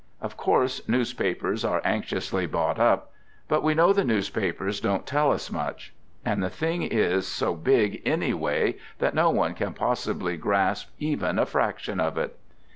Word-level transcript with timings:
Of 0.19 0.35
course 0.35 0.89
newspapers 0.89 1.63
are 1.63 1.79
anx 1.85 2.07
iously 2.09 2.49
bought 2.49 2.79
up— 2.79 3.11
but 3.47 3.61
we 3.61 3.75
know 3.75 3.93
the 3.93 4.03
newspapers 4.03 4.81
don't 4.81 5.05
tell 5.05 5.31
us 5.31 5.51
much. 5.51 5.93
And 6.25 6.41
the 6.41 6.49
thing 6.49 6.81
is 6.81 7.27
so 7.27 7.53
big 7.53 8.01
anyway 8.03 8.77
that 8.97 9.13
no 9.13 9.29
one 9.29 9.53
can 9.53 9.75
possibly 9.75 10.37
grasp 10.37 10.89
even 10.97 11.37
a 11.37 11.45
fraction 11.45 11.99
of 11.99 12.17
it. 12.17 12.35